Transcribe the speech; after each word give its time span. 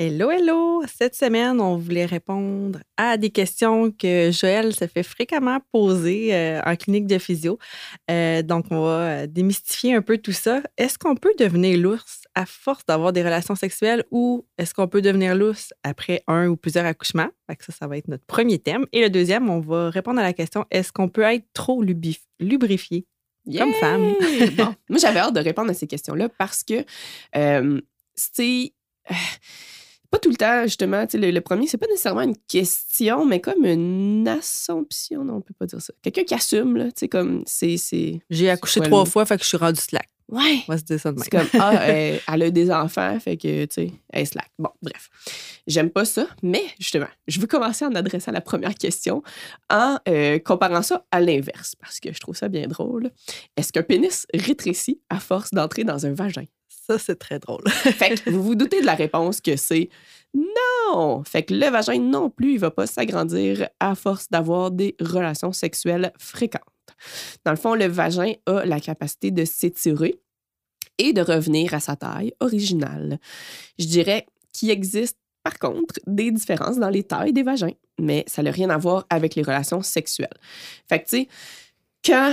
Hello, 0.00 0.30
hello! 0.30 0.84
Cette 0.86 1.16
semaine, 1.16 1.60
on 1.60 1.76
voulait 1.76 2.04
répondre 2.04 2.78
à 2.96 3.16
des 3.16 3.30
questions 3.30 3.90
que 3.90 4.30
Joël 4.30 4.72
se 4.72 4.86
fait 4.86 5.02
fréquemment 5.02 5.58
poser 5.72 6.32
euh, 6.36 6.60
en 6.64 6.76
clinique 6.76 7.08
de 7.08 7.18
physio. 7.18 7.58
Euh, 8.08 8.42
donc, 8.42 8.66
on 8.70 8.80
va 8.80 9.00
euh, 9.00 9.26
démystifier 9.26 9.96
un 9.96 10.02
peu 10.02 10.18
tout 10.18 10.30
ça. 10.30 10.62
Est-ce 10.76 11.00
qu'on 11.00 11.16
peut 11.16 11.32
devenir 11.36 11.76
l'ours 11.80 12.22
à 12.36 12.46
force 12.46 12.86
d'avoir 12.86 13.12
des 13.12 13.24
relations 13.24 13.56
sexuelles 13.56 14.04
ou 14.12 14.46
est-ce 14.56 14.72
qu'on 14.72 14.86
peut 14.86 15.02
devenir 15.02 15.34
l'ours 15.34 15.74
après 15.82 16.22
un 16.28 16.46
ou 16.46 16.56
plusieurs 16.56 16.86
accouchements? 16.86 17.30
ça, 17.58 17.72
ça 17.72 17.88
va 17.88 17.98
être 17.98 18.06
notre 18.06 18.24
premier 18.24 18.60
thème. 18.60 18.86
Et 18.92 19.00
le 19.00 19.10
deuxième, 19.10 19.50
on 19.50 19.58
va 19.58 19.90
répondre 19.90 20.20
à 20.20 20.22
la 20.22 20.32
question 20.32 20.64
est-ce 20.70 20.92
qu'on 20.92 21.08
peut 21.08 21.22
être 21.22 21.46
trop 21.54 21.82
lubrifié 21.82 23.04
comme 23.52 23.72
femme? 23.80 24.14
bon, 24.56 24.76
moi, 24.88 24.98
j'avais 25.00 25.18
hâte 25.18 25.34
de 25.34 25.40
répondre 25.40 25.72
à 25.72 25.74
ces 25.74 25.88
questions-là 25.88 26.28
parce 26.38 26.62
que 26.62 26.84
c'est 28.14 28.72
pas 30.10 30.18
tout 30.18 30.30
le 30.30 30.36
temps, 30.36 30.62
justement. 30.64 31.04
Le, 31.12 31.30
le 31.30 31.40
premier, 31.40 31.66
c'est 31.66 31.78
pas 31.78 31.86
nécessairement 31.86 32.22
une 32.22 32.36
question, 32.48 33.26
mais 33.26 33.40
comme 33.40 33.64
une 33.64 34.26
assumption. 34.26 35.24
Non, 35.24 35.36
on 35.36 35.40
peut 35.40 35.54
pas 35.58 35.66
dire 35.66 35.80
ça. 35.80 35.92
Quelqu'un 36.02 36.24
qui 36.24 36.34
assume, 36.34 36.76
là. 36.76 36.86
Tu 36.86 36.92
sais, 36.96 37.08
comme, 37.08 37.42
c'est. 37.46 37.76
J'ai 38.30 38.50
accouché 38.50 38.80
trois 38.80 39.04
fois, 39.04 39.26
fait 39.26 39.36
que 39.36 39.42
je 39.42 39.48
suis 39.48 39.56
rendue 39.56 39.80
slack. 39.80 40.08
Ouais. 40.30 40.62
On 40.68 40.72
va 40.72 40.78
se 40.78 40.84
dire 40.84 41.00
ça 41.00 41.10
de 41.10 41.18
C'est 41.20 41.30
comme, 41.30 41.48
ah, 41.58 41.86
elle, 41.86 42.20
a 42.26 42.50
des 42.50 42.70
enfants, 42.70 43.18
fait 43.18 43.38
que, 43.38 43.64
tu 43.64 43.74
sais, 43.74 43.92
elle 44.10 44.22
est 44.22 44.26
slack. 44.26 44.50
Bon, 44.58 44.68
bref. 44.82 45.08
J'aime 45.66 45.88
pas 45.90 46.04
ça, 46.04 46.26
mais 46.42 46.62
justement, 46.78 47.08
je 47.26 47.40
veux 47.40 47.46
commencer 47.46 47.86
en 47.86 47.94
adressant 47.94 48.32
la 48.32 48.42
première 48.42 48.74
question 48.74 49.22
en 49.70 49.96
euh, 50.06 50.38
comparant 50.38 50.82
ça 50.82 51.06
à 51.10 51.20
l'inverse, 51.20 51.74
parce 51.76 51.98
que 51.98 52.12
je 52.12 52.20
trouve 52.20 52.36
ça 52.36 52.48
bien 52.48 52.66
drôle. 52.66 53.10
Est-ce 53.56 53.72
qu'un 53.72 53.82
pénis 53.82 54.26
rétrécit 54.34 55.00
à 55.08 55.18
force 55.18 55.50
d'entrer 55.50 55.84
dans 55.84 56.04
un 56.04 56.12
vagin? 56.12 56.44
Ça, 56.88 56.98
c'est 56.98 57.18
très 57.18 57.38
drôle. 57.38 57.62
fait 57.68 58.22
que 58.22 58.30
vous 58.30 58.42
vous 58.42 58.54
doutez 58.54 58.80
de 58.80 58.86
la 58.86 58.94
réponse 58.94 59.40
que 59.40 59.56
c'est 59.56 59.90
non. 60.34 61.22
Fait 61.24 61.42
que 61.42 61.54
le 61.54 61.66
vagin 61.70 61.98
non 61.98 62.30
plus, 62.30 62.54
il 62.54 62.58
va 62.58 62.70
pas 62.70 62.86
s'agrandir 62.86 63.68
à 63.80 63.94
force 63.94 64.28
d'avoir 64.30 64.70
des 64.70 64.96
relations 65.00 65.52
sexuelles 65.52 66.12
fréquentes. 66.18 66.62
Dans 67.44 67.52
le 67.52 67.56
fond, 67.56 67.74
le 67.74 67.86
vagin 67.86 68.32
a 68.46 68.64
la 68.64 68.80
capacité 68.80 69.30
de 69.30 69.44
s'étirer 69.44 70.20
et 70.98 71.12
de 71.12 71.20
revenir 71.20 71.74
à 71.74 71.80
sa 71.80 71.96
taille 71.96 72.32
originale. 72.40 73.18
Je 73.78 73.86
dirais 73.86 74.26
qu'il 74.52 74.70
existe 74.70 75.18
par 75.42 75.58
contre 75.58 75.94
des 76.06 76.30
différences 76.30 76.78
dans 76.78 76.90
les 76.90 77.04
tailles 77.04 77.32
des 77.32 77.42
vagins, 77.42 77.74
mais 77.98 78.24
ça 78.26 78.42
n'a 78.42 78.50
rien 78.50 78.70
à 78.70 78.78
voir 78.78 79.06
avec 79.08 79.34
les 79.34 79.42
relations 79.42 79.82
sexuelles. 79.82 80.36
Fait 80.88 80.98
que, 81.00 81.08
tu 81.08 81.16
sais, 81.16 81.28
quand 82.04 82.32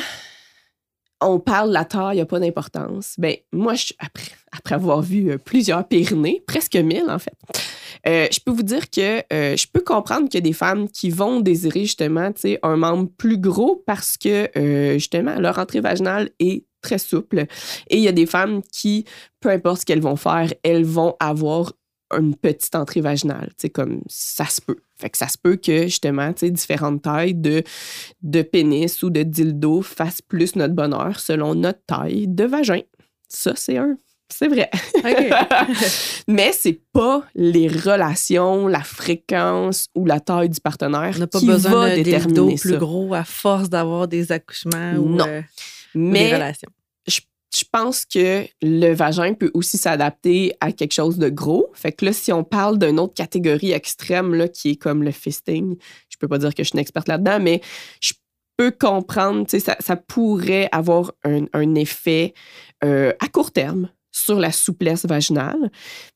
on 1.21 1.39
parle 1.39 1.71
la 1.71 1.85
taille, 1.85 2.19
a 2.19 2.25
pas 2.25 2.39
d'importance. 2.39 3.16
Ben, 3.17 3.35
moi, 3.52 3.73
après, 4.52 4.75
avoir 4.75 5.02
vu 5.02 5.31
euh, 5.31 5.38
plusieurs 5.38 5.88
Pyrénées, 5.88 6.44
presque 6.45 6.75
mille 6.75 7.09
en 7.09 7.19
fait, 7.19 7.38
euh, 8.08 8.27
je 8.31 8.39
peux 8.39 8.52
vous 8.52 8.63
dire 8.63 8.89
que 8.89 9.21
euh, 9.33 9.55
je 9.55 9.67
peux 9.71 9.81
comprendre 9.81 10.30
qu'il 10.30 10.36
y 10.36 10.43
a 10.43 10.47
des 10.47 10.53
femmes 10.53 10.89
qui 10.89 11.09
vont 11.09 11.39
désirer 11.39 11.81
justement 11.81 12.31
un 12.63 12.75
membre 12.77 13.09
plus 13.17 13.38
gros 13.38 13.83
parce 13.86 14.17
que 14.17 14.49
justement 14.97 15.39
leur 15.39 15.59
entrée 15.59 15.81
vaginale 15.81 16.30
est 16.39 16.66
très 16.81 16.97
souple. 16.99 17.45
Et 17.89 17.97
il 17.97 18.03
y 18.03 18.08
a 18.08 18.11
des 18.11 18.26
femmes 18.26 18.61
qui, 18.71 19.05
peu 19.39 19.49
importe 19.49 19.82
ce 19.82 19.86
qu'elles 19.86 20.02
vont 20.02 20.15
faire, 20.15 20.53
elles 20.64 20.86
vont 20.86 21.15
avoir 21.20 21.73
une 22.11 22.36
petite 22.36 22.76
entrée 22.76 23.02
vaginale. 23.02 23.49
Tu 23.49 23.64
sais, 23.64 23.70
comme 23.70 24.02
ça 24.08 24.45
se 24.45 24.61
peut. 24.61 24.77
Fait 24.98 25.10
que 25.10 25.17
ça 25.17 25.27
se 25.27 25.38
peut 25.38 25.55
que, 25.55 25.83
justement, 25.83 26.32
tu 26.33 26.45
sais, 26.45 26.52
différentes 26.52 27.02
tailles 27.02 27.33
de, 27.33 27.64
de 28.21 28.42
pénis 28.42 29.02
ou 29.04 29.10
de 29.10 29.23
dildo 29.23 29.82
fassent 29.82 30.21
plus 30.21 30.55
notre 30.55 30.73
bonheur 30.73 31.20
selon 31.20 31.55
notre 31.55 31.83
taille 31.86 32.27
de 32.27 32.44
vagin. 32.44 32.82
Ça, 33.27 33.54
c'est 33.55 33.77
un. 33.77 33.98
C'est 34.33 34.48
vrai. 34.48 34.71
Mais 36.27 36.52
c'est 36.52 36.82
pas 36.92 37.23
les 37.36 37.67
relations, 37.67 38.67
la 38.67 38.82
fréquence 38.82 39.88
ou 39.94 40.05
la 40.05 40.20
taille 40.20 40.49
du 40.49 40.60
partenaire 40.60 41.14
On 41.15 41.20
n'a 41.20 41.27
pas 41.27 41.39
qui 41.39 41.45
besoin 41.45 41.89
va 41.89 41.95
déterminer 41.95 42.55
plus 42.55 42.77
gros 42.77 43.14
à 43.14 43.23
force 43.23 43.70
d'avoir 43.70 44.08
des 44.08 44.32
accouchements 44.32 44.94
ou, 44.94 45.20
euh, 45.21 45.42
Mais 45.94 46.30
des 46.30 46.36
relations 46.36 46.71
je 47.08 47.21
pense 47.64 48.05
que 48.05 48.45
le 48.61 48.93
vagin 48.93 49.33
peut 49.33 49.52
aussi 49.54 49.77
s'adapter 49.77 50.54
à 50.60 50.71
quelque 50.71 50.93
chose 50.93 51.17
de 51.17 51.30
gros. 51.30 51.67
Fait 51.73 51.93
que 51.93 52.04
là, 52.04 52.11
si 52.11 52.33
on 52.33 52.43
parle 52.43 52.77
d'une 52.77 52.99
autre 52.99 53.14
catégorie 53.14 53.71
extrême 53.71 54.33
là, 54.33 54.49
qui 54.49 54.71
est 54.71 54.76
comme 54.76 55.04
le 55.04 55.11
fisting, 55.11 55.77
je 56.10 56.17
peux 56.17 56.27
pas 56.27 56.38
dire 56.38 56.54
que 56.54 56.64
je 56.64 56.67
suis 56.67 56.73
une 56.76 56.82
experte 56.82 57.08
là-dedans, 57.08 57.39
mais 57.39 57.61
je 58.02 58.14
peux 58.58 58.71
comprendre, 58.71 59.45
ça, 59.49 59.77
ça 59.80 59.95
pourrait 59.95 60.67
avoir 60.71 61.14
un, 61.23 61.76
effet 61.76 62.33
euh, 62.83 63.14
à 63.20 63.27
court 63.27 63.52
terme 63.52 63.89
sur 64.15 64.39
la 64.39 64.52
souplesse 64.52 65.05
vaginale. 65.05 65.70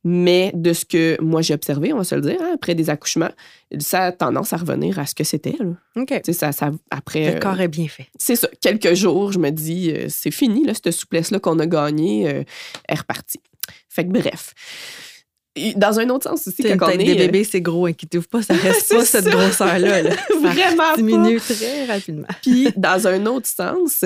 Mais 0.05 0.51
de 0.53 0.71
ce 0.71 0.85
que 0.85 1.21
moi 1.21 1.41
j'ai 1.41 1.53
observé, 1.53 1.91
on 1.91 1.97
va 1.97 2.03
se 2.05 2.15
le 2.15 2.21
dire, 2.21 2.37
hein, 2.41 2.51
après 2.55 2.73
des 2.73 2.89
accouchements, 2.89 3.31
ça 3.79 4.05
a 4.05 4.11
tendance 4.13 4.53
à 4.53 4.57
revenir 4.57 4.97
à 4.99 5.05
ce 5.05 5.13
que 5.13 5.25
c'était. 5.25 5.57
OK. 5.97 6.21
Ça, 6.31 6.53
ça, 6.53 6.71
après, 6.91 7.33
le 7.33 7.39
corps 7.39 7.59
est 7.59 7.67
bien 7.67 7.87
fait. 7.87 8.07
C'est 8.17 8.37
ça. 8.37 8.47
Quelques 8.61 8.93
jours, 8.93 9.33
je 9.33 9.39
me 9.39 9.49
dis, 9.49 9.91
euh, 9.91 10.05
c'est 10.07 10.31
fini, 10.31 10.63
là, 10.63 10.73
cette 10.73 10.91
souplesse-là 10.91 11.39
qu'on 11.39 11.59
a 11.59 11.65
gagnée 11.65 12.29
euh, 12.29 12.43
est 12.87 12.99
repartie. 12.99 13.41
Fait 13.89 14.05
que 14.05 14.11
bref 14.11 14.53
dans 15.75 15.99
un 15.99 16.09
autre 16.09 16.29
sens 16.29 16.47
aussi, 16.47 16.63
quand 16.63 16.87
on 16.87 16.89
est... 16.91 16.97
des 16.97 17.13
euh, 17.13 17.15
bébés, 17.15 17.43
c'est 17.43 17.61
gros, 17.61 17.85
inquiétez-vous 17.85 18.27
pas, 18.27 18.41
ça 18.41 18.53
reste 18.53 18.89
pas 18.95 19.05
cette 19.05 19.25
grosseur-là. 19.25 20.03
Vraiment 20.41 20.95
diminue 20.95 21.39
très 21.39 21.85
rapidement. 21.85 22.27
Puis, 22.41 22.69
dans 22.75 23.07
un 23.07 23.25
autre 23.25 23.47
sens, 23.47 24.05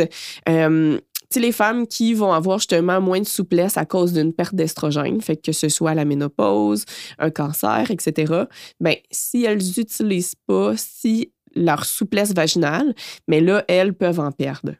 les 1.39 1.51
femmes 1.51 1.87
qui 1.87 2.13
vont 2.13 2.33
avoir 2.33 2.59
justement 2.59 3.01
moins 3.01 3.19
de 3.19 3.25
souplesse 3.25 3.77
à 3.77 3.85
cause 3.85 4.13
d'une 4.13 4.33
perte 4.33 4.55
d'estrogène, 4.55 5.21
fait 5.21 5.37
que 5.37 5.51
ce 5.51 5.69
soit 5.69 5.93
la 5.93 6.05
ménopause, 6.05 6.85
un 7.19 7.29
cancer, 7.29 7.91
etc., 7.91 8.43
ben, 8.79 8.95
si 9.11 9.43
elles 9.43 9.63
n'utilisent 9.77 10.35
pas 10.47 10.73
si 10.77 11.31
leur 11.55 11.85
souplesse 11.85 12.33
vaginale, 12.33 12.93
mais 13.27 13.41
là, 13.41 13.63
elles 13.67 13.93
peuvent 13.93 14.19
en 14.19 14.31
perdre. 14.31 14.73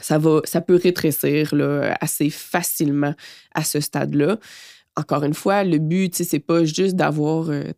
Ça, 0.00 0.18
va, 0.18 0.40
ça 0.44 0.60
peut 0.60 0.78
rétrécir 0.82 1.54
là, 1.54 1.96
assez 2.00 2.30
facilement 2.30 3.14
à 3.54 3.64
ce 3.64 3.80
stade-là. 3.80 4.38
Encore 4.96 5.24
une 5.24 5.34
fois, 5.34 5.64
le 5.64 5.78
but, 5.78 6.14
c'est 6.14 6.38
pas 6.38 6.64
juste 6.64 6.96
d'avoir 6.96 7.50
euh, 7.50 7.72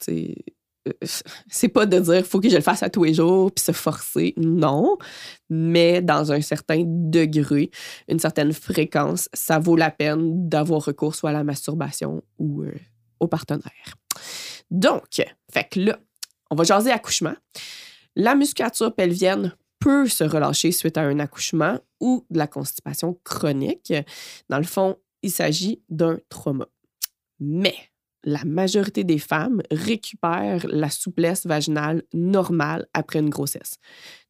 c'est 1.03 1.69
pas 1.69 1.87
de 1.87 1.99
dire 1.99 2.27
faut 2.27 2.41
que 2.41 2.49
je 2.49 2.57
le 2.57 2.63
fasse 2.63 2.83
à 2.83 2.91
tous 2.91 3.05
les 3.05 3.15
jours 3.15 3.53
puis 3.53 3.65
se 3.65 3.73
forcer, 3.73 4.35
non, 4.37 4.97
mais 5.51 6.03
dans 6.03 6.33
un 6.33 6.41
certain 6.41 6.83
degré, 6.87 7.71
une 8.09 8.19
certaine 8.19 8.53
fréquence, 8.53 9.29
ça 9.33 9.59
vaut 9.59 9.77
la 9.77 9.91
peine 9.91 10.49
d'avoir 10.49 10.85
recours 10.85 11.15
soit 11.15 11.31
à 11.31 11.33
la 11.33 11.45
masturbation 11.45 12.23
ou 12.39 12.63
euh, 12.63 12.73
au 13.21 13.29
partenaire. 13.29 13.97
Donc, 14.71 15.23
fait 15.51 15.69
que 15.71 15.81
là, 15.81 15.99
on 16.51 16.55
va 16.55 16.65
jaser 16.65 16.91
accouchement. 16.91 17.35
La 18.17 18.35
musculature 18.35 18.95
pelvienne 18.95 19.55
peut 19.79 20.07
se 20.09 20.25
relâcher 20.25 20.73
suite 20.73 20.99
à 20.99 21.03
un 21.03 21.19
accouchement 21.19 21.79
ou 22.01 22.27
de 22.31 22.39
la 22.39 22.47
constipation 22.47 23.19
chronique. 23.25 23.93
Dans 24.49 24.59
le 24.59 24.65
fond, 24.65 24.97
il 25.23 25.31
s'agit 25.31 25.83
d'un 25.89 26.19
trauma. 26.29 26.67
Mais 27.41 27.77
la 28.25 28.45
majorité 28.45 29.05
des 29.05 29.19
femmes 29.19 29.63
récupèrent 29.71 30.67
la 30.69 30.91
souplesse 30.91 31.47
vaginale 31.47 32.03
normale 32.13 32.87
après 32.93 33.21
une 33.21 33.31
grossesse. 33.31 33.79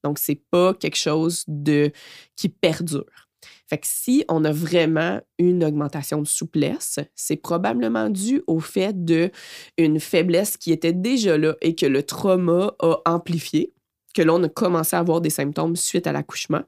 Donc, 0.04 0.18
c'est 0.18 0.42
pas 0.50 0.74
quelque 0.74 0.98
chose 0.98 1.44
de 1.46 1.92
qui 2.36 2.48
perdure. 2.48 3.28
Fait 3.68 3.80
si 3.84 4.24
on 4.28 4.44
a 4.44 4.52
vraiment 4.52 5.20
une 5.38 5.62
augmentation 5.64 6.22
de 6.22 6.26
souplesse, 6.26 6.98
c'est 7.14 7.36
probablement 7.36 8.10
dû 8.10 8.42
au 8.46 8.60
fait 8.60 9.04
de 9.04 9.30
une 9.76 10.00
faiblesse 10.00 10.56
qui 10.56 10.72
était 10.72 10.92
déjà 10.92 11.36
là 11.36 11.54
et 11.60 11.74
que 11.74 11.86
le 11.86 12.02
trauma 12.02 12.74
a 12.80 12.96
amplifié, 13.04 13.72
que 14.14 14.22
l'on 14.22 14.42
a 14.42 14.48
commencé 14.48 14.96
à 14.96 15.00
avoir 15.00 15.20
des 15.20 15.30
symptômes 15.30 15.76
suite 15.76 16.06
à 16.06 16.12
l'accouchement, 16.12 16.62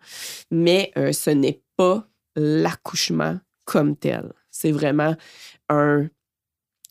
mais 0.51 0.93
euh, 0.97 1.13
ce 1.13 1.31
n'est 1.31 1.63
pas 1.77 2.07
l'accouchement 2.37 3.39
comme 3.65 3.97
tel. 3.97 4.33
C'est 4.51 4.73
vraiment 4.73 5.17
un 5.69 6.09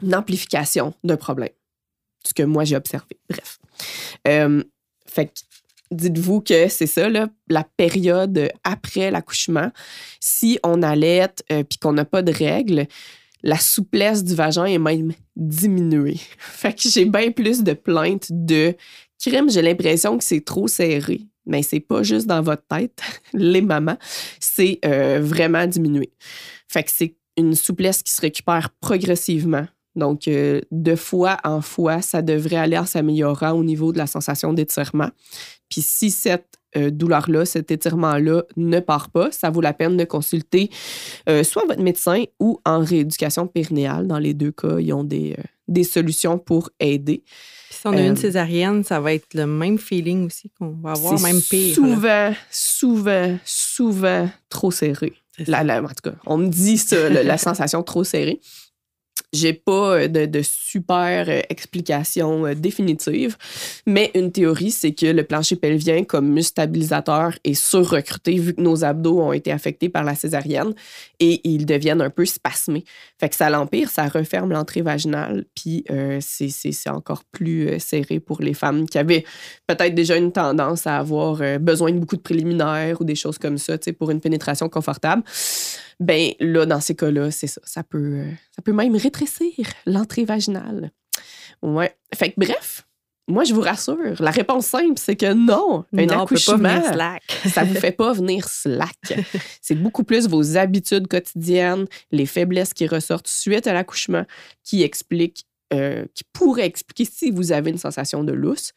une 0.04 0.16
amplification 0.16 0.94
d'un 1.04 1.18
problème. 1.18 1.50
Ce 2.25 2.34
que 2.34 2.44
moi, 2.44 2.63
j'ai 2.63 2.75
observé. 2.75 3.18
Bref. 3.30 3.60
Euh, 4.28 4.63
fait 5.06 5.28
que 5.28 5.40
dites-vous 5.92 6.42
que 6.42 6.68
c'est 6.68 6.88
ça, 6.88 7.10
là, 7.10 7.30
la 7.48 7.63
période 7.63 8.51
après 8.63 9.12
l'accouchement. 9.12 9.72
Si 10.19 10.60
on 10.63 10.81
allait 10.84 11.30
euh, 11.51 11.63
puis 11.63 11.80
qu'on 11.80 11.94
n'a 11.94 12.06
pas 12.06 12.22
de 12.22 12.31
règles, 12.31 12.88
la 13.44 13.57
souplesse 13.57 14.24
du 14.24 14.36
vagin 14.36 14.66
est 14.66 14.80
même 14.80 15.13
diminuée. 15.36 16.19
Fait 16.40 16.74
que 16.74 16.90
j'ai 16.90 17.06
bien 17.06 17.31
plus 17.31 17.63
de 17.63 17.74
plaintes 17.74 18.28
de 18.30 18.75
crime, 19.19 19.50
j'ai 19.50 19.62
l'impression 19.62 20.18
que 20.18 20.24
c'est 20.24 20.44
trop 20.44 20.68
serré. 20.68 21.22
mais 21.46 21.63
c'est 21.63 21.80
pas 21.80 22.04
juste 22.04 22.28
dans 22.28 22.42
votre 22.42 22.66
tête, 22.68 23.01
les 23.34 23.62
mamans, 23.62 23.98
c'est 24.40 24.80
euh, 24.86 25.19
vraiment 25.22 25.66
diminué. 25.66 26.12
Fait 26.68 26.84
que 26.84 26.92
c'est 26.92 27.16
une 27.38 27.56
souplesse 27.56 28.04
qui 28.04 28.12
se 28.12 28.22
récupère 28.22 28.69
progressivement. 28.81 29.66
Donc, 29.95 30.27
euh, 30.27 30.62
de 30.71 30.95
fois 30.95 31.38
en 31.44 31.62
fois, 31.62 32.01
ça 32.01 32.21
devrait 32.21 32.57
aller 32.57 32.77
en 32.77 32.86
s'améliorant 32.86 33.51
au 33.51 33.63
niveau 33.63 33.91
de 33.91 33.97
la 33.97 34.07
sensation 34.07 34.53
d'étirement. 34.53 35.09
Puis 35.69 35.81
si 35.81 36.12
cette 36.12 36.47
euh, 36.77 36.89
douleur-là, 36.91 37.45
cet 37.45 37.71
étirement-là 37.71 38.44
ne 38.56 38.80
part 38.80 39.09
pas, 39.09 39.31
ça 39.31 39.50
vaut 39.50 39.62
la 39.62 39.74
peine 39.74 39.97
de 39.97 40.06
consulter 40.06 40.69
soit 41.44 41.63
votre 41.68 41.81
médecin 41.81 42.24
ou 42.39 42.59
en 42.65 42.80
rééducation 42.80 43.47
périnéale. 43.47 44.07
Dans 44.07 44.19
les 44.19 44.33
deux 44.33 44.51
cas, 44.51 44.80
ils 44.80 44.94
ont 44.94 45.03
des, 45.03 45.36
des 45.69 45.83
solutions 45.83 46.38
pour 46.38 46.69
aider. 46.80 47.24
si 47.69 47.88
on 47.88 47.94
a 47.94 48.01
une 48.01 48.18
césarienne, 48.18 48.83
ça 48.83 49.00
va 49.00 49.13
être 49.13 49.33
le 49.33 49.45
même 49.45 49.77
feeling 49.77 50.25
aussi 50.25 50.50
qu'on 50.50 50.75
va 50.81 50.91
avoir, 50.91 51.19
même 51.21 51.41
pire. 51.41 51.75
Souvent, 51.75 52.33
souvent, 52.51 53.38
souvent 53.45 54.30
trop 54.50 54.71
serré. 54.71 55.13
La, 55.47 55.81
en 55.81 55.88
tout 55.88 55.94
cas, 56.03 56.15
on 56.25 56.38
me 56.38 56.47
dit 56.47 56.77
ça, 56.77 57.09
la 57.09 57.38
sensation 57.38 57.81
trop 57.81 58.03
serrée. 58.03 58.41
J'ai 59.31 59.54
pas 59.54 59.96
euh, 59.96 60.08
de, 60.08 60.42
super 60.42 61.30
euh, 61.30 61.42
explication 61.50 62.48
euh, 62.48 62.56
définitive, 62.56 63.38
mais 63.86 64.10
une 64.16 64.31
théorie, 64.31 64.72
c'est 64.72 64.94
que 64.94 65.06
le 65.06 65.24
plancher 65.24 65.56
pelvien, 65.56 66.04
comme 66.04 66.30
muscle 66.30 66.50
stabilisateur, 66.50 67.38
est 67.44 67.54
surrecruté 67.54 68.40
vu 68.40 68.56
que 68.56 68.62
nos 68.62 68.84
abdos 68.84 69.20
ont 69.22 69.31
été 69.31 69.52
affectés 69.52 69.88
par 69.88 70.04
la 70.04 70.16
césarienne 70.16 70.74
et 71.20 71.42
ils 71.44 71.68
deviennent 71.68 72.02
un 72.02 72.10
peu 72.10 72.26
spasmés. 72.26 72.86
Fait 73.20 73.30
que 73.30 73.36
ça 73.36 73.52
l'empire, 73.52 73.90
ça 73.90 74.08
referme 74.08 74.52
l'entrée 74.52 74.81
vaginale, 74.81 75.46
puis 75.56 75.86
c'est 76.22 76.90
encore 76.90 77.24
plus 77.25 77.80
serré 77.80 78.20
pour 78.20 78.42
les 78.42 78.54
femmes 78.54 78.88
qui 78.88 78.98
avaient 78.98 79.25
peut-être 79.68 79.94
déjà 79.94 80.16
une 80.16 80.32
tendance 80.32 80.88
à 80.88 80.98
avoir 80.98 81.42
besoin 81.60 81.92
de 81.92 82.00
beaucoup 82.00 82.16
de 82.16 82.22
préliminaires 82.22 83.02
ou 83.02 83.04
des 83.04 83.16
choses 83.16 83.38
comme 83.38 83.58
ça, 83.58 83.78
pour 83.98 84.12
une 84.12 84.22
pénétration 84.22 84.70
confortable 84.70 85.24
ben 86.00 86.32
là, 86.40 86.66
dans 86.66 86.80
ces 86.80 86.96
cas-là, 86.96 87.30
c'est 87.30 87.48
ça. 87.48 87.60
Ça 87.66 87.84
peut, 87.84 88.20
euh, 88.20 88.32
ça 88.56 88.62
peut 88.62 88.72
même 88.72 88.96
rétrécir 88.96 89.19
l'entrée 89.86 90.25
vaginale. 90.25 90.92
Ouais. 91.62 91.95
Fait 92.13 92.30
que 92.30 92.36
bref, 92.38 92.88
moi, 93.30 93.44
je 93.44 93.54
vous 93.54 93.62
rassure, 93.62 94.19
la 94.19 94.31
réponse 94.31 94.66
simple, 94.66 94.98
c'est 94.98 95.16
que 95.16 95.33
non, 95.33 95.86
un 95.95 96.06
non, 96.07 96.24
accouchement, 96.24 96.81
ça 97.54 97.63
vous 97.63 97.75
fait 97.75 97.92
pas 97.92 98.12
venir 98.12 98.50
slack. 98.50 99.13
c'est 99.62 99.75
beaucoup 99.75 100.04
plus 100.04 100.27
vos 100.27 100.57
habitudes 100.57 101.07
quotidiennes, 101.07 101.86
les 102.12 102.25
faiblesses 102.25 102.74
qui 102.74 102.88
ressortent 102.88 103.27
suite 103.27 103.68
à 103.68 103.74
l'accouchement 103.74 104.25
qui 104.63 104.81
expliquent, 104.81 105.45
euh, 105.74 106.06
qui 106.15 106.24
pourraient 106.33 106.65
expliquer 106.65 107.06
si 107.06 107.30
vous 107.30 107.51
avez 107.51 107.69
une 107.69 107.77
sensation 107.77 108.24
de 108.24 108.33
lousse, 108.33 108.74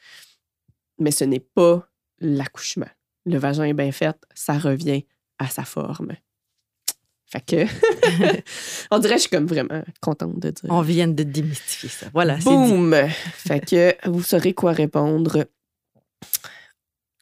mais 0.98 1.12
ce 1.12 1.24
n'est 1.24 1.40
pas 1.40 1.88
l'accouchement. 2.20 2.90
Le 3.24 3.38
vagin 3.38 3.64
est 3.64 3.72
bien 3.72 3.92
fait, 3.92 4.16
ça 4.34 4.58
revient 4.58 5.06
à 5.38 5.48
sa 5.48 5.64
forme. 5.64 6.12
Fait 7.32 7.40
que, 7.40 7.64
on 8.90 8.98
dirait 8.98 9.14
que 9.14 9.22
je 9.22 9.26
suis 9.26 9.30
comme 9.30 9.46
vraiment 9.46 9.82
contente 10.02 10.38
de 10.38 10.50
dire. 10.50 10.70
On 10.70 10.82
vient 10.82 11.08
de 11.08 11.22
démystifier 11.22 11.88
ça. 11.88 12.06
Voilà, 12.12 12.36
Boum! 12.36 12.94
fait 13.34 13.60
que 13.60 13.94
vous 14.10 14.22
saurez 14.22 14.52
quoi 14.52 14.72
répondre 14.72 15.46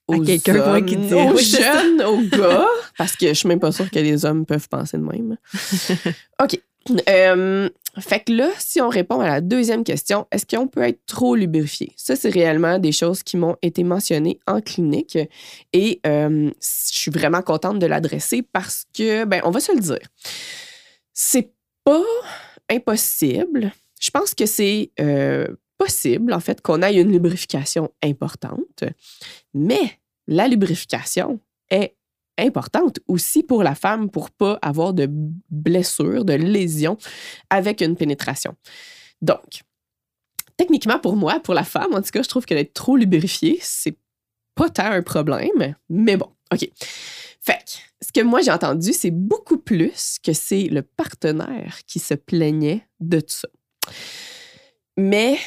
aux 0.09 0.21
à 0.21 0.27
quelqu'un 0.27 0.83
qui 0.83 0.97
dit 0.97 1.15
aux 1.15 1.39
jeunes, 1.39 2.03
aux 2.03 2.23
gars, 2.23 2.67
parce 2.99 3.15
que 3.15 3.29
je 3.29 3.35
suis 3.35 3.49
même 3.49 3.61
pas 3.61 3.71
sûre 3.71 3.89
que 3.89 4.01
les 4.01 4.25
hommes 4.25 4.45
peuvent 4.45 4.69
penser 4.69 4.99
de 4.99 5.05
même. 5.05 5.37
OK. 6.43 6.61
Euh, 7.09 7.69
fait 7.99 8.21
que 8.21 8.33
là, 8.33 8.51
si 8.59 8.81
on 8.81 8.89
répond 8.89 9.21
à 9.21 9.27
la 9.27 9.41
deuxième 9.41 9.85
question, 9.85 10.27
est-ce 10.31 10.47
qu'on 10.47 10.69
peut 10.69 10.83
être 10.83 11.05
trop 11.07 11.35
lubrifié? 11.35 11.93
Ça, 11.97 12.17
c'est 12.17 12.31
réellement 12.31 12.79
des 12.79 12.93
choses 12.93 13.23
qui 13.23 13.37
m'ont 13.37 13.57
été 13.63 13.85
mentionnées 13.85 14.39
en 14.47 14.61
clinique 14.61 15.19
et 15.73 16.01
euh, 16.07 16.51
je 16.61 16.99
suis 16.99 17.11
vraiment 17.11 17.43
contente 17.43 17.79
de 17.79 17.87
l'adresser 17.87 18.43
parce 18.43 18.87
que, 18.97 19.25
ben, 19.25 19.41
on 19.45 19.51
va 19.51 19.61
se 19.61 19.73
le 19.73 19.81
dire, 19.81 20.07
c'est 21.13 21.53
pas 21.85 22.03
impossible. 22.71 23.73
Je 24.01 24.11
pense 24.11 24.35
que 24.35 24.47
c'est 24.47 24.93
euh, 25.01 25.49
possible, 25.77 26.33
en 26.33 26.41
fait, 26.41 26.61
qu'on 26.63 26.83
ait 26.83 26.95
une 26.95 27.13
lubrification 27.13 27.91
importante, 28.03 28.85
mais 29.53 29.99
la 30.27 30.49
lubrification 30.49 31.41
est 31.71 31.95
importante 32.41 33.01
aussi 33.09 33.43
pour 33.43 33.63
la 33.63 33.75
femme 33.75 34.11
pour 34.11 34.31
pas 34.31 34.59
avoir 34.63 34.93
de 34.93 35.09
blessures, 35.51 36.25
de 36.25 36.35
lésions 36.35 36.99
avec 37.51 37.81
une 37.81 37.97
pénétration. 37.97 38.55
Donc, 39.23 39.63
techniquement 40.57 40.99
pour 40.99 41.17
moi, 41.17 41.41
pour 41.41 41.55
la 41.55 41.65
femme, 41.65 41.95
en 41.95 42.03
tout 42.03 42.11
cas, 42.11 42.23
je 42.23 42.29
trouve 42.29 42.45
qu'elle 42.45 42.59
est 42.59 42.75
trop 42.75 42.97
lubrifiée, 42.97 43.59
c'est 43.63 43.97
pas 44.55 44.69
tant 44.69 44.87
un 44.87 45.03
problème, 45.03 45.75
mais 45.89 46.17
bon, 46.17 46.31
OK. 46.53 46.69
Fait 47.41 47.65
ce 48.03 48.13
que 48.13 48.21
moi 48.21 48.41
j'ai 48.41 48.51
entendu, 48.51 48.93
c'est 48.93 49.11
beaucoup 49.11 49.59
plus 49.59 50.19
que 50.23 50.33
c'est 50.33 50.65
le 50.65 50.83
partenaire 50.83 51.81
qui 51.87 51.99
se 51.99 52.15
plaignait 52.15 52.87
de 53.01 53.21
tout 53.21 53.29
ça. 53.29 53.49
Mais, 54.97 55.39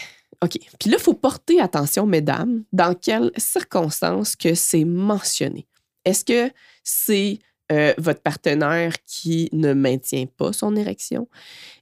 OK. 0.43 0.57
Puis 0.79 0.89
là, 0.89 0.97
il 0.97 1.03
faut 1.03 1.13
porter 1.13 1.61
attention, 1.61 2.05
mesdames, 2.05 2.63
dans 2.71 2.95
quelles 2.95 3.31
circonstances 3.37 4.35
que 4.35 4.55
c'est 4.55 4.85
mentionné. 4.85 5.67
Est-ce 6.05 6.25
que 6.25 6.51
c'est 6.83 7.39
euh, 7.71 7.93
votre 7.97 8.21
partenaire 8.21 8.93
qui 9.05 9.49
ne 9.51 9.73
maintient 9.73 10.25
pas 10.25 10.53
son 10.53 10.75
érection? 10.75 11.27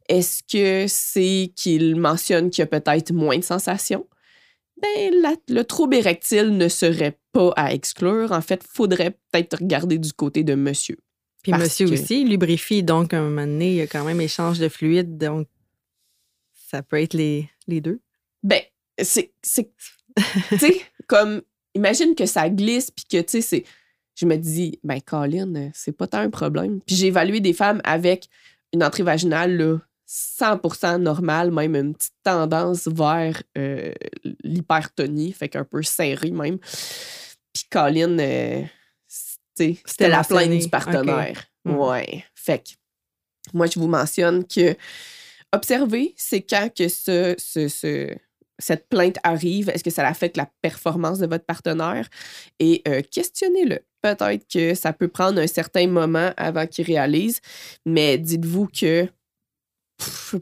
Est-ce 0.08 0.44
que 0.44 0.86
c'est 0.88 1.52
qu'il 1.56 1.96
mentionne 1.96 2.50
qu'il 2.50 2.62
y 2.62 2.64
a 2.64 2.68
peut-être 2.68 3.12
moins 3.12 3.38
de 3.38 3.44
sensations? 3.44 4.08
Ben, 4.82 5.12
le 5.48 5.64
trouble 5.64 5.96
érectile 5.96 6.58
ne 6.58 6.68
serait 6.68 7.20
pas 7.32 7.52
à 7.56 7.74
exclure. 7.74 8.32
En 8.32 8.42
fait, 8.42 8.62
il 8.64 8.76
faudrait 8.76 9.12
peut-être 9.32 9.60
regarder 9.60 9.98
du 10.00 10.12
côté 10.12 10.44
de 10.44 10.56
monsieur. 10.56 10.98
Puis 11.44 11.54
monsieur 11.54 11.92
aussi 11.92 12.24
lubrifie, 12.24 12.84
donc 12.84 13.14
à 13.14 13.20
un 13.20 13.24
moment 13.24 13.48
donné, 13.48 13.72
il 13.72 13.76
y 13.76 13.82
a 13.82 13.88
quand 13.88 14.04
même 14.04 14.22
échange 14.22 14.60
de 14.60 14.70
fluide, 14.70 15.18
donc 15.18 15.48
ça 16.70 16.84
peut 16.84 17.02
être 17.02 17.14
les, 17.14 17.50
les 17.68 17.82
deux. 17.82 18.00
Ben, 18.44 18.62
c'est. 19.02 19.34
tu 19.46 19.66
sais, 20.58 20.82
comme, 21.08 21.42
imagine 21.74 22.14
que 22.16 22.26
ça 22.26 22.50
glisse, 22.50 22.92
puis 22.92 23.06
que, 23.06 23.22
tu 23.22 23.30
sais, 23.30 23.42
c'est 23.42 23.64
je 24.16 24.26
me 24.26 24.36
dis, 24.36 24.80
ben, 24.84 25.02
Colin, 25.02 25.72
c'est 25.74 25.96
pas 25.96 26.08
tant 26.08 26.20
un 26.20 26.30
problème. 26.30 26.82
Puis 26.86 26.96
j'ai 26.96 27.08
évalué 27.08 27.40
des 27.40 27.54
femmes 27.54 27.82
avec 27.84 28.30
une 28.74 28.84
entrée 28.84 29.04
vaginale 29.04 29.58
là, 29.58 29.78
100% 30.08 30.98
normale, 30.98 31.52
même 31.52 31.76
une 31.76 31.94
petite 31.94 32.14
tendance 32.24 32.88
vers 32.88 33.42
euh, 33.58 33.94
l'hypertonie, 34.44 35.32
fait 35.32 35.50
qu'un 35.50 35.64
peu 35.64 35.82
serré 35.84 36.32
même. 36.32 36.58
Puis 37.54 37.66
Colin, 37.70 38.20
euh, 38.20 38.62
c'était 39.08 40.10
la 40.10 40.24
plainte 40.24 40.60
du 40.60 40.70
partenaire. 40.70 41.46
Hmm. 41.64 41.76
Ouais. 41.76 42.26
Fait 42.36 42.60
que 42.60 42.72
moi, 43.54 43.68
je 43.68 43.80
vous 43.80 43.88
mentionne 43.88 44.46
que 44.46 44.76
observer, 45.54 46.14
c'est 46.18 46.42
quand 46.42 46.70
que 46.76 46.88
ce, 46.88 47.36
ce, 47.38 48.16
cette 48.62 48.88
plainte 48.90 49.18
arrive, 49.24 49.70
est-ce 49.70 49.84
que 49.84 49.90
ça 49.90 50.08
affecte 50.08 50.38
la 50.38 50.50
performance 50.62 51.20
de 51.20 51.28
votre 51.28 51.46
partenaire? 51.46 52.08
Et 52.60 52.84
questionnez-le 53.12 53.80
peut-être 54.02 54.46
que 54.52 54.74
ça 54.74 54.94
peut 54.94 55.08
prendre 55.08 55.40
un 55.40 55.48
certain 55.48 55.88
moment 55.88 56.32
avant 56.38 56.68
qu'il 56.68 56.86
réalise, 56.86 57.40
mais 57.86 58.18
dites-vous 58.18 58.68
que 58.68 59.08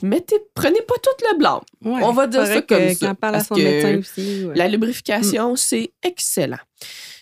mettez, 0.01 0.37
prenez 0.53 0.81
pas 0.81 0.95
tout 1.01 1.25
le 1.31 1.37
blanc. 1.37 1.61
On 1.83 2.13
va 2.13 2.27
dire 2.27 2.45
ça 2.45 2.61
comme 2.61 2.93
ça. 2.93 3.13
Que 3.13 4.57
La 4.57 4.67
lubrification, 4.67 5.53
mm. 5.53 5.57
c'est 5.57 5.91
excellent. 6.03 6.59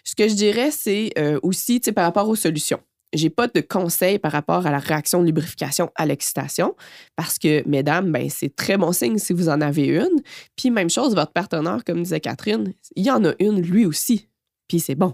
Ce 0.04 0.16
que 0.16 0.28
je 0.28 0.36
dirais, 0.36 0.72
c'est 0.72 1.12
euh, 1.18 1.40
aussi 1.44 1.80
par 1.80 2.06
rapport 2.06 2.30
aux 2.30 2.36
solutions. 2.36 2.80
J'ai 3.14 3.30
pas 3.30 3.48
de 3.48 3.62
conseils 3.62 4.20
par 4.20 4.32
rapport 4.32 4.68
à 4.68 4.72
la 4.72 4.80
réaction 4.80 5.22
de 5.22 5.26
lubrification 5.26 5.92
à 5.96 6.06
l'excitation 6.06 6.76
parce 7.16 7.40
que, 7.40 7.68
mesdames, 7.68 8.12
ben, 8.12 8.30
c'est 8.30 8.54
très 8.56 8.78
bon 8.78 8.92
signe 8.92 9.18
si 9.18 9.34
vous 9.34 9.50
en 9.50 9.62
avez 9.62 9.86
une. 9.86 10.22
Puis, 10.56 10.72
même 10.72 10.90
chose, 10.90 11.16
votre 11.16 11.32
partenaire, 11.32 11.84
comme 11.86 12.04
disait 12.04 12.20
Catherine, 12.20 12.74
il 12.96 13.06
y 13.06 13.12
en 13.12 13.24
a 13.24 13.34
une 13.40 13.62
lui 13.62 13.86
aussi. 13.86 14.28
Puis, 14.68 14.80
c'est 14.80 14.96
bon. 14.96 15.14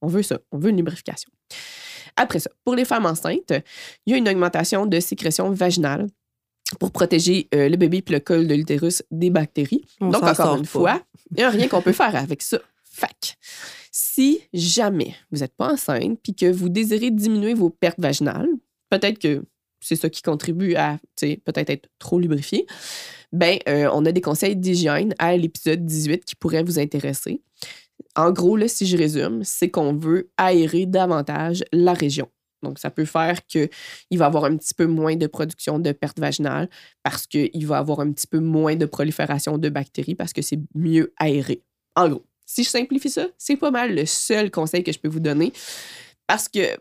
On 0.00 0.06
veut 0.06 0.22
ça. 0.22 0.38
On 0.52 0.58
veut 0.58 0.70
une 0.70 0.78
lubrification. 0.78 1.30
Après 2.16 2.38
ça, 2.38 2.50
pour 2.64 2.74
les 2.74 2.84
femmes 2.84 3.06
enceintes, 3.06 3.52
il 4.06 4.12
y 4.12 4.14
a 4.14 4.16
une 4.16 4.28
augmentation 4.28 4.86
de 4.86 5.00
sécrétion 5.00 5.50
vaginale 5.50 6.06
pour 6.78 6.92
protéger 6.92 7.48
euh, 7.54 7.68
le 7.68 7.76
bébé 7.76 8.02
et 8.06 8.12
le 8.12 8.20
col 8.20 8.46
de 8.46 8.54
l'utérus 8.54 9.02
des 9.10 9.30
bactéries. 9.30 9.84
Donc, 10.00 10.22
encore 10.22 10.56
une 10.56 10.64
fois, 10.64 11.02
il 11.30 11.38
n'y 11.38 11.42
a 11.42 11.50
rien 11.50 11.68
qu'on 11.68 11.82
peut 11.82 11.92
faire 11.92 12.14
avec 12.16 12.42
ça. 12.42 12.58
Fac. 12.84 13.36
Si 13.96 14.40
jamais 14.52 15.14
vous 15.30 15.38
n'êtes 15.38 15.54
pas 15.54 15.72
enceinte 15.72 16.18
puis 16.20 16.34
que 16.34 16.50
vous 16.50 16.68
désirez 16.68 17.12
diminuer 17.12 17.54
vos 17.54 17.70
pertes 17.70 18.00
vaginales, 18.00 18.48
peut-être 18.90 19.20
que 19.20 19.44
c'est 19.80 19.94
ça 19.94 20.10
qui 20.10 20.20
contribue 20.20 20.74
à 20.74 20.98
peut-être 21.20 21.70
être 21.70 21.88
trop 22.00 22.18
lubrifié, 22.18 22.66
ben, 23.30 23.56
euh, 23.68 23.88
on 23.92 24.04
a 24.04 24.10
des 24.10 24.20
conseils 24.20 24.56
d'hygiène 24.56 25.14
à 25.20 25.36
l'épisode 25.36 25.86
18 25.86 26.24
qui 26.24 26.34
pourraient 26.34 26.64
vous 26.64 26.80
intéresser. 26.80 27.40
En 28.16 28.32
gros, 28.32 28.56
là, 28.56 28.66
si 28.66 28.84
je 28.84 28.96
résume, 28.96 29.44
c'est 29.44 29.70
qu'on 29.70 29.94
veut 29.94 30.28
aérer 30.38 30.86
davantage 30.86 31.62
la 31.72 31.92
région. 31.92 32.28
Donc, 32.64 32.80
ça 32.80 32.90
peut 32.90 33.04
faire 33.04 33.46
qu'il 33.46 33.68
va 34.14 34.26
avoir 34.26 34.46
un 34.46 34.56
petit 34.56 34.74
peu 34.74 34.86
moins 34.86 35.14
de 35.14 35.28
production 35.28 35.78
de 35.78 35.92
pertes 35.92 36.18
vaginales 36.18 36.68
parce 37.04 37.28
qu'il 37.28 37.64
va 37.68 37.78
avoir 37.78 38.00
un 38.00 38.10
petit 38.10 38.26
peu 38.26 38.40
moins 38.40 38.74
de 38.74 38.86
prolifération 38.86 39.56
de 39.56 39.68
bactéries 39.68 40.16
parce 40.16 40.32
que 40.32 40.42
c'est 40.42 40.58
mieux 40.74 41.12
aéré. 41.16 41.62
En 41.94 42.08
gros. 42.08 42.24
Si 42.46 42.64
je 42.64 42.68
simplifie 42.68 43.10
ça, 43.10 43.28
c'est 43.38 43.56
pas 43.56 43.70
mal 43.70 43.94
le 43.94 44.06
seul 44.06 44.50
conseil 44.50 44.82
que 44.82 44.92
je 44.92 44.98
peux 44.98 45.08
vous 45.08 45.20
donner. 45.20 45.52
Parce 46.26 46.48
que 46.48 46.76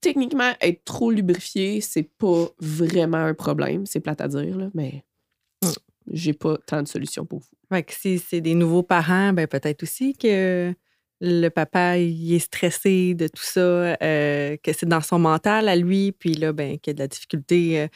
techniquement, 0.00 0.52
être 0.60 0.84
trop 0.84 1.10
lubrifié, 1.10 1.80
c'est 1.80 2.10
pas 2.18 2.46
vraiment 2.60 3.18
un 3.18 3.34
problème. 3.34 3.86
C'est 3.86 4.00
plate 4.00 4.20
à 4.20 4.28
dire, 4.28 4.56
là, 4.56 4.70
mais 4.74 5.04
j'ai 6.10 6.32
pas 6.32 6.56
tant 6.66 6.82
de 6.82 6.88
solutions 6.88 7.24
pour 7.24 7.40
vous. 7.40 7.46
Fait 7.68 7.82
que 7.82 7.92
si 7.92 8.18
c'est 8.18 8.40
des 8.40 8.54
nouveaux 8.54 8.82
parents, 8.82 9.32
ben 9.32 9.46
peut-être 9.46 9.82
aussi 9.82 10.14
que 10.14 10.74
le 11.20 11.48
papa 11.48 11.98
est 11.98 12.38
stressé 12.38 13.14
de 13.14 13.26
tout 13.26 13.42
ça, 13.42 13.60
euh, 13.60 14.56
que 14.62 14.72
c'est 14.72 14.86
dans 14.86 15.00
son 15.00 15.18
mental 15.18 15.68
à 15.68 15.76
lui, 15.76 16.12
puis 16.12 16.34
là, 16.34 16.52
ben, 16.52 16.78
qu'il 16.78 16.92
y 16.92 16.92
a 16.92 16.94
de 16.94 17.00
la 17.00 17.08
difficulté 17.08 17.80
euh, 17.80 17.88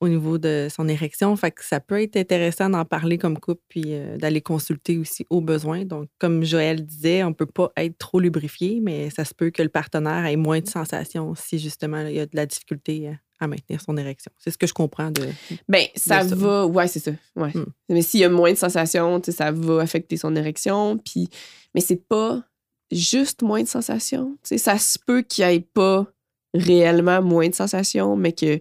au 0.00 0.08
niveau 0.08 0.38
de 0.38 0.68
son 0.74 0.88
érection. 0.88 1.34
Fait 1.36 1.50
que 1.50 1.64
ça 1.64 1.78
peut 1.78 2.00
être 2.00 2.16
intéressant 2.16 2.70
d'en 2.70 2.84
parler 2.84 3.18
comme 3.18 3.38
couple, 3.38 3.62
puis 3.68 3.84
euh, 3.88 4.16
d'aller 4.16 4.40
consulter 4.40 4.98
aussi 4.98 5.26
au 5.28 5.40
besoin. 5.42 5.84
Donc, 5.84 6.08
comme 6.18 6.42
Joël 6.42 6.84
disait, 6.84 7.22
on 7.22 7.34
peut 7.34 7.46
pas 7.46 7.70
être 7.76 7.98
trop 7.98 8.18
lubrifié, 8.18 8.80
mais 8.82 9.10
ça 9.10 9.24
se 9.24 9.34
peut 9.34 9.50
que 9.50 9.62
le 9.62 9.68
partenaire 9.68 10.24
ait 10.24 10.36
moins 10.36 10.60
de 10.60 10.68
sensations 10.68 11.34
si 11.34 11.58
justement 11.58 11.98
là, 12.02 12.10
il 12.10 12.16
y 12.16 12.20
a 12.20 12.26
de 12.26 12.34
la 12.34 12.46
difficulté 12.46 13.08
euh, 13.08 13.12
à 13.40 13.46
maintenir 13.46 13.80
son 13.80 13.96
érection. 13.96 14.32
C'est 14.38 14.50
ce 14.50 14.58
que 14.58 14.66
je 14.66 14.74
comprends 14.74 15.10
de. 15.10 15.28
Ben, 15.68 15.84
ça 15.94 16.24
De 16.24 16.30
ça. 16.30 16.34
va. 16.34 16.66
Ouais, 16.66 16.88
c'est 16.88 17.00
ça. 17.00 17.12
Ouais. 17.36 17.52
Mm. 17.54 17.66
Mais 17.90 18.02
s'il 18.02 18.20
y 18.20 18.24
a 18.24 18.30
moins 18.30 18.52
de 18.52 18.58
sensations, 18.58 19.20
ça 19.22 19.52
va 19.52 19.80
affecter 19.82 20.16
son 20.16 20.34
érection. 20.34 20.98
Puis, 20.98 21.28
mais 21.74 21.80
c'est 21.82 22.08
pas 22.08 22.42
juste 22.90 23.42
moins 23.42 23.62
de 23.62 23.68
sensations. 23.68 24.36
Ça 24.42 24.78
se 24.78 24.98
peut 24.98 25.22
qu'il 25.22 25.46
n'y 25.46 25.54
ait 25.54 25.60
pas 25.60 26.06
réellement 26.54 27.22
moins 27.22 27.48
de 27.48 27.54
sensations, 27.54 28.16
mais 28.16 28.32
que 28.32 28.60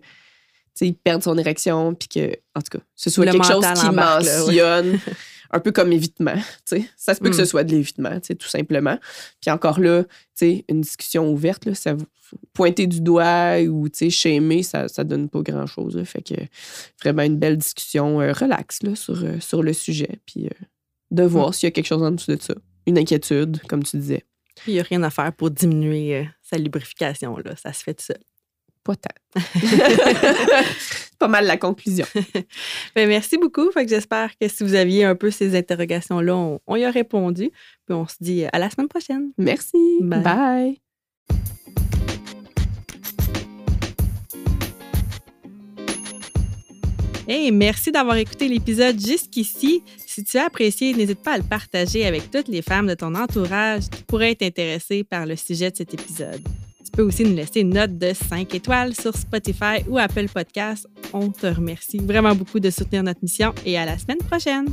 il 0.86 0.96
perde 0.96 1.24
son 1.24 1.38
érection, 1.38 1.94
puis 1.94 2.08
que, 2.08 2.32
en 2.56 2.62
tout 2.62 2.78
cas, 2.78 2.84
ce 2.96 3.10
soit 3.10 3.26
Le 3.26 3.32
quelque 3.34 3.46
chose 3.48 3.66
qui 3.80 3.86
ouais. 3.88 3.92
mentionne 3.92 5.00
un 5.52 5.60
peu 5.60 5.72
comme 5.72 5.92
évitement. 5.92 6.36
tu 6.36 6.78
sais. 6.78 6.84
Ça 6.96 7.14
se 7.16 7.20
peut 7.20 7.30
que 7.30 7.36
ce 7.36 7.42
Mm. 7.42 7.46
soit 7.46 7.64
de 7.64 7.72
l'évitement, 7.72 8.20
tu 8.20 8.28
sais, 8.28 8.36
tout 8.36 8.48
simplement. 8.48 8.98
Puis 9.42 9.50
encore 9.52 9.80
là, 9.80 10.04
tu 10.04 10.10
sais, 10.36 10.66
une 10.70 10.82
discussion 10.82 11.32
ouverte, 11.32 11.66
là, 11.66 11.74
ça 11.76 11.94
vous 11.96 12.06
pointer 12.54 12.86
du 12.86 13.02
doigt 13.02 13.60
ou 13.68 13.90
tu 13.90 13.98
sais, 13.98 14.10
shamer, 14.12 14.62
ça, 14.64 14.88
ça 14.88 15.04
donne 15.04 15.30
pas 15.30 15.42
grand-chose. 15.42 15.96
là. 15.96 16.06
Fait 16.06 16.22
que 16.22 16.36
vraiment 17.02 17.24
une 17.24 17.38
belle 17.38 17.58
discussion 17.58 18.22
euh, 18.22 18.32
relax 18.34 18.84
là, 18.84 18.96
sur, 18.96 19.24
euh, 19.24 19.40
sur 19.40 19.64
le 19.64 19.74
sujet. 19.74 20.20
Puis 20.28 20.46
euh, 20.46 20.66
de 21.12 21.24
voir 21.24 21.56
s'il 21.56 21.66
y 21.66 21.70
a 21.70 21.72
quelque 21.72 21.88
chose 21.88 22.04
en 22.04 22.12
dessous 22.12 22.36
de 22.36 22.42
ça. 22.42 22.54
Une 22.86 23.00
inquiétude, 23.00 23.60
comme 23.68 23.84
tu 23.84 23.98
disais. 23.98 24.24
Il 24.68 24.74
n'y 24.74 24.80
a 24.80 24.84
rien 24.84 25.02
à 25.04 25.10
faire 25.10 25.34
pour 25.34 25.50
diminuer 25.50 26.18
euh, 26.18 26.24
sa 26.44 26.58
lubrification. 26.60 27.36
Là. 27.38 27.56
Ça 27.56 27.74
se 27.74 27.82
fait 27.84 27.96
tout 27.96 28.04
seul. 28.06 28.20
Pas 28.90 28.96
tant. 28.96 29.40
Pas 31.20 31.28
mal 31.28 31.46
la 31.46 31.58
conclusion. 31.58 32.08
Ben, 32.96 33.08
merci 33.08 33.38
beaucoup. 33.38 33.70
J'espère 33.88 34.32
que 34.36 34.48
si 34.48 34.64
vous 34.64 34.74
aviez 34.74 35.04
un 35.04 35.14
peu 35.14 35.30
ces 35.30 35.56
interrogations-là, 35.56 36.36
on, 36.36 36.60
on 36.66 36.76
y 36.76 36.86
a 36.86 36.90
répondu. 36.90 37.52
Puis 37.86 37.94
on 37.94 38.08
se 38.08 38.16
dit 38.20 38.46
à 38.52 38.58
la 38.58 38.68
semaine 38.72 38.88
prochaine. 38.88 39.32
Merci. 39.38 39.78
Bye. 40.02 40.24
Bye. 40.24 40.82
Hey, 47.28 47.52
merci 47.52 47.92
d'avoir 47.92 48.16
écouté 48.16 48.48
l'épisode 48.48 49.00
jusqu'ici. 49.00 49.84
Si 50.08 50.24
tu 50.24 50.40
as 50.40 50.46
apprécié, 50.46 50.96
n'hésite 50.96 51.22
pas 51.22 51.34
à 51.34 51.38
le 51.38 51.44
partager 51.44 52.08
avec 52.08 52.32
toutes 52.32 52.48
les 52.48 52.64
femmes 52.64 52.88
de 52.88 52.96
ton 52.96 53.14
entourage 53.14 53.88
qui 53.88 54.02
pourraient 54.02 54.32
être 54.32 54.42
intéressées 54.42 55.04
par 55.04 55.28
le 55.28 55.36
sujet 55.36 55.70
de 55.70 55.76
cet 55.76 55.94
épisode. 55.94 56.42
Peux 57.00 57.06
aussi 57.06 57.24
nous 57.24 57.34
laisser 57.34 57.62
une 57.62 57.76
note 57.76 57.98
de 57.98 58.12
5 58.14 58.54
étoiles 58.56 58.94
sur 58.94 59.16
Spotify 59.16 59.86
ou 59.88 59.98
Apple 59.98 60.28
Podcasts. 60.28 60.86
On 61.14 61.30
te 61.30 61.48
remercie 61.48 61.98
vraiment 61.98 62.36
beaucoup 62.36 62.60
de 62.60 62.70
soutenir 62.70 63.04
notre 63.04 63.22
mission 63.22 63.56
et 63.66 63.78
à 63.78 63.86
la 63.86 63.98
semaine 63.98 64.18
prochaine. 64.18 64.66